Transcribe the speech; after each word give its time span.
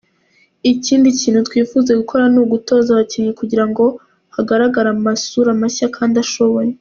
Ikindi 0.71 1.07
kintu 1.19 1.39
twifuza 1.47 1.91
gukora 2.01 2.23
ni 2.31 2.39
ugutoza 2.43 2.89
abakinnyi 2.91 3.31
kugira 3.39 3.65
ngo 3.69 3.85
hagaragare 4.35 4.87
amasura 4.95 5.49
mashya 5.61 5.87
kandi 5.97 6.15
ashoboye. 6.25 6.69